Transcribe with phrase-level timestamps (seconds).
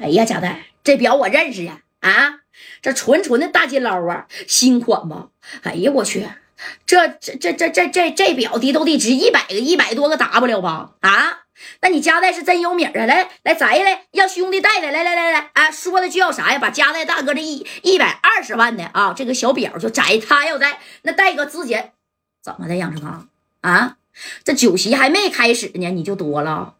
[0.00, 1.82] 哎呀，贾代，这表我认识呀！
[2.00, 2.40] 啊，
[2.80, 5.28] 这纯纯的大金捞啊，新款吧？
[5.62, 6.26] 哎呀，我去，
[6.86, 10.92] 这这这这这这这表的都得值一百个一百多个 W 吧？
[11.00, 11.40] 啊，
[11.82, 12.92] 那你家代是真有米啊！
[12.94, 16.58] 来来摘来，让兄弟带来，来来来来，啊，说的就要啥呀？
[16.58, 21.92] 把家代大哥这一一百二十万的啊，这个小表就摘，他要摘，那戴哥直接
[22.42, 22.76] 怎么的？
[22.76, 23.28] 杨志刚
[23.60, 23.98] 啊，
[24.44, 26.74] 这酒席还没开始呢，你就多了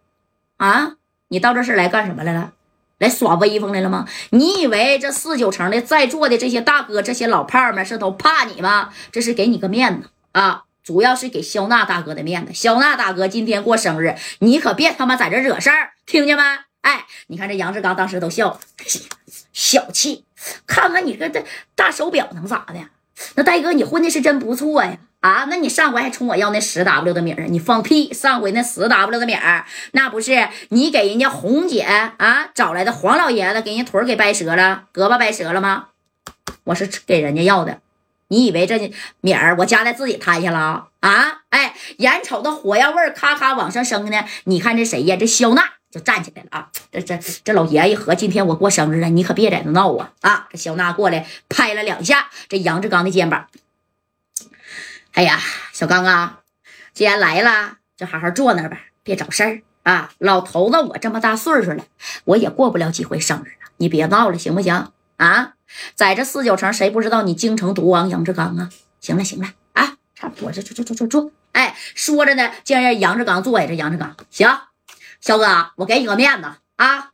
[0.56, 0.96] 啊？
[1.28, 2.54] 你到这是来干什么来了？
[3.00, 4.06] 来耍威风来了吗？
[4.30, 8.90] 你以为这四九城的在座的这些大哥、这些老炮们是都怕你吗？
[9.10, 12.52] 这是给你个面子啊，主要是给肖娜大哥的面子。
[12.52, 16.42] 肖娜大哥今天过生日，你可别他妈在这惹事儿，听见没？
[16.82, 18.60] 哎，你看这杨志刚当时都笑了，
[19.52, 20.24] 小气。
[20.66, 21.44] 看看你这这
[21.74, 22.74] 大手表能咋的？
[23.34, 24.98] 那大哥你混的是真不错呀。
[25.20, 28.10] 啊，那你上回还冲我要那十 W 的米儿你放屁！
[28.12, 35.88] 上回那十 W 的米儿，那不是你给人家红姐啊找来的黄老爷子给人家腿给掰折了，胳膊掰折了吗？
[36.64, 37.80] 我是给人家要的。
[38.28, 41.42] 你以为这米儿我家在自己摊下了啊？
[41.50, 44.24] 哎，眼瞅着火药味咔咔往上升呢。
[44.44, 45.16] 你看这谁呀？
[45.16, 46.68] 这肖娜就站起来了啊！
[46.90, 50.12] 这这这老爷一合，今天我过生日了，你可别在这闹啊！
[50.22, 50.46] 啊！
[50.50, 53.48] 这肖娜过来拍了两下这杨志刚的肩膀。
[55.12, 55.38] 哎呀，
[55.72, 56.40] 小刚啊，
[56.94, 60.12] 既然来了，就好好坐那吧，别找事儿啊！
[60.18, 61.84] 老头子，我这么大岁数了，
[62.24, 65.54] 我也过不了几回生日了，你别闹了，行不行啊？
[65.94, 68.70] 在这四九城，谁不知道你京城毒王杨志刚啊？
[69.00, 71.32] 行了，行了啊，差不多，坐坐坐坐坐坐。
[71.52, 73.66] 哎，说着呢，竟然杨志刚坐下。
[73.66, 74.48] 这杨志刚，行，
[75.20, 77.10] 小哥，我给你个面子啊，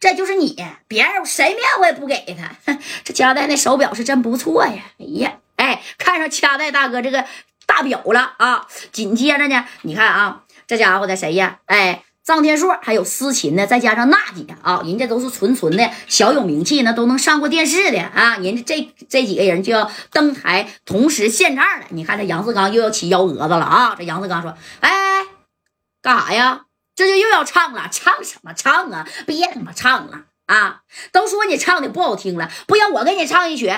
[0.00, 0.56] 这就是你，
[0.88, 2.78] 别人谁面我也不给他。
[3.04, 5.32] 这家带那手表是真不错呀，哎呀。
[5.68, 7.26] 哎，看上掐带大哥这个
[7.66, 8.66] 大表了啊！
[8.90, 11.58] 紧接着呢，你看啊，这家伙的谁呀？
[11.66, 18.38] 哎，臧天朔还有思琴呢，再加上娜姐啊，人家都是纯纯的小有名气，那都能上过电视的啊！
[18.38, 21.86] 人家这这几个人就要登台，同时献唱了。
[21.90, 23.94] 你看这杨志刚又要起幺蛾子了啊！
[23.94, 25.24] 这杨志刚说：“哎，
[26.00, 26.62] 干啥呀？
[26.96, 27.90] 这就又要唱了？
[27.92, 29.06] 唱什么唱啊？
[29.26, 30.80] 别他妈唱了啊！
[31.12, 33.70] 都说你唱的不好听了，不行，我给你唱一曲。”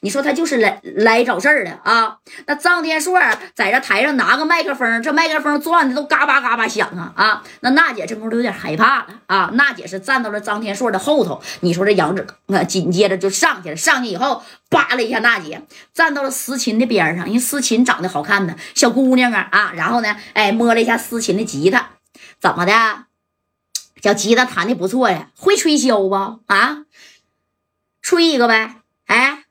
[0.00, 2.18] 你说他就是来来找事儿的啊！
[2.46, 3.18] 那臧天硕
[3.54, 7.42] 在这台上拿个麦克风，这麦克风转的都嘎巴嘎巴响啊啊！
[7.60, 9.50] 那娜姐这功夫有点害怕了啊！
[9.54, 11.40] 娜姐是站到了臧天硕的后头。
[11.60, 15.62] 你说这杨志，那紧接着就上去了，上去以后扒了一下娜姐，
[15.94, 19.72] 站到了思琴的边上，因为思琴长得好看呢，小姑娘啊啊！
[19.74, 21.90] 然后呢，哎，摸了一下思琴的吉他，
[22.40, 22.72] 怎么的？
[24.02, 26.40] 小吉他弹的不错呀，会吹箫不？
[26.52, 26.84] 啊，
[28.02, 28.74] 吹一个呗，
[29.06, 29.43] 哎。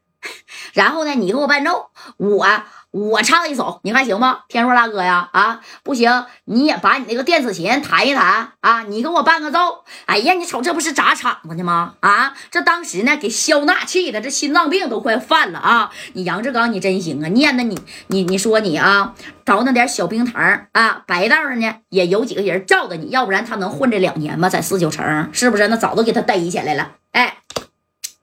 [0.74, 2.48] 然后呢，你给我伴奏，我
[2.92, 4.40] 我唱一首，你看行吗？
[4.48, 9.84] 天硕大哥呀，啊，不行，你也把你那个电子琴弹一弹啊，你给我伴个奏。
[10.06, 11.94] 哎呀，你瞅这不是砸场子呢吗？
[12.02, 15.92] 啊，这当时呢给肖娜气的，这心脏病都快犯了啊！
[16.14, 19.14] 你杨志刚你真行啊，念的你你你说你啊，
[19.46, 24.50] 找那点小冰糖啊，白道上呢也有几个人罩着你，要不然他能混这两年吗？
[24.50, 25.68] 在四九城是不是？
[25.68, 27.38] 那早都给他逮起来了，哎。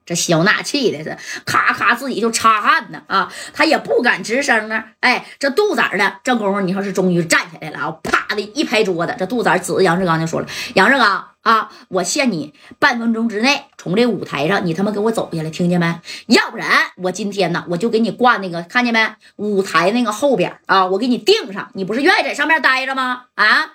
[0.05, 4.85] 这肖娜气的是咔咔自己就擦汗呢啊，他也不敢吱声啊。
[4.99, 15.99] 哎，这杜子呢，这功夫你说是终于站起来了啊，啪的一拍桌子，这杜子指着杨志刚就说了：“杨志刚啊，我限你半分钟之内从这舞台上你他妈给我走下来，听见没？
[16.27, 16.67] 要不然
[16.97, 19.15] 我今天呢我就给你挂那个看见没？
[19.37, 21.69] 舞台那个后边啊，我给你钉上。
[21.73, 23.23] 你不是愿意在上面待着吗？
[23.35, 23.71] 啊，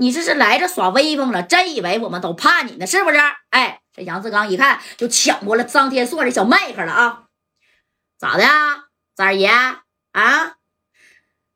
[0.00, 1.42] 你这是来这耍威风了？
[1.42, 2.86] 真以为我们都怕你呢？
[2.86, 3.18] 是不是？
[3.50, 7.24] 哎。”这杨志刚一看，就抢过了张天硕的小麦克了啊！
[8.16, 8.84] 咋的，啊
[9.16, 10.54] 三儿爷啊？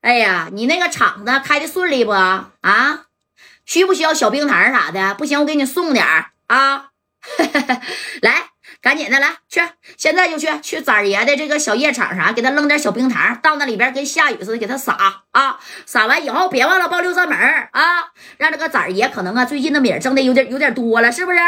[0.01, 2.51] 哎呀，你那个厂子开的顺利不啊？
[3.65, 5.15] 需不需要小冰糖啥的？
[5.15, 6.05] 不行，我给你送点
[6.49, 6.91] 啊！
[8.21, 8.54] 来。
[8.85, 9.63] 赶紧的来去，
[9.97, 15.59] 现在就去去崽爷的这个小夜场啥，给他扔点小冰糖，到那里边跟下雨似的给他撒啊！
[15.87, 17.81] 撒完以后别忘了报六扇门啊！
[18.37, 21.39] 让这个崽爷可能啊最近的米挣的有点有点多了，是不是？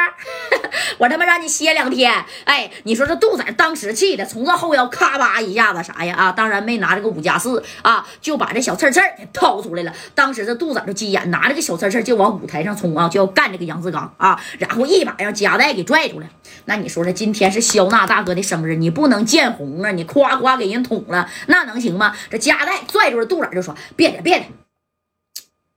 [0.97, 2.25] 我他妈让你歇两天！
[2.47, 6.33] 哎，你说这杜仔当时气的从这后腰咔吧一下子啥呀啊！
[6.33, 9.93] 当然没拿这个五加四啊，就把这小刺刺给掏出来了。
[10.15, 16.27] 当时这杜仔就急眼，拿着个小刺刺就往舞台上冲啊，就要干这个杨志刚啊，然后一把让夹带给拽出来。
[16.65, 17.26] 那你说这今。
[17.27, 19.91] 今天是肖娜大哥的生日，你不能见红啊！
[19.91, 22.15] 你夸夸给人捅了，那能行吗？
[22.31, 24.47] 这夹带拽住了杜仔就说：“别的别的，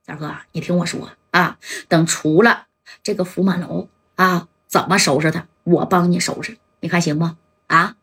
[0.06, 1.58] 大哥，你听我说啊，
[1.88, 2.66] 等除了
[3.02, 5.48] 这个福满楼啊，怎么收拾他？
[5.64, 7.28] 我帮你收拾，你看行不？
[7.66, 7.96] 啊？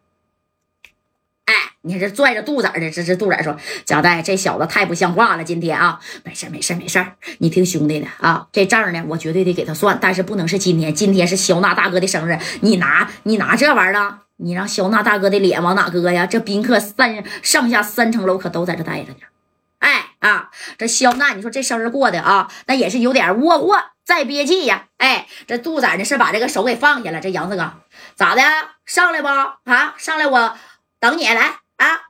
[1.88, 3.56] 你看这拽着肚子的，这这肚子说
[3.86, 7.04] ：“贾代，这小子太不像话了，今天啊，没事没事没事
[7.38, 16.26] 你听兄弟的啊，这账呢，我绝对得给他算，但是不能是今天，今天是肖娜大哥的生日，你拿你拿这玩意儿，你让肖娜大哥的脸往哪搁呀？
[16.26, 19.20] 这宾客三上下三层楼可都在这待着呢。
[19.80, 24.88] 哎啊，这肖娜，你说这生日过的啊，那也是有点窝窝再憋气呀。
[24.98, 27.72] 哎，这杜子呢是把这个手给放下了，这杨四哥
[28.16, 28.42] 咋的？
[28.86, 29.96] 上来不啊？
[29.98, 30.58] 上来我
[31.00, 32.08] 等你来。”啊！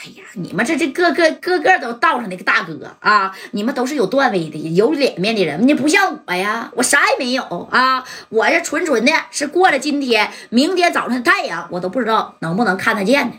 [0.00, 3.36] 哎呀，你们这这个个个个都道上那个大哥啊！
[3.50, 7.42] 你们都是有段位的、有脸面的人，你不像我呀，我啥也没有
[7.72, 8.04] 啊！
[8.28, 13.32] 我这纯纯的是过了今天，明天早上太阳我都不知道能不能看得见呢。